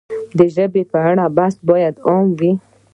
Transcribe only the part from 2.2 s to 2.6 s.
وي.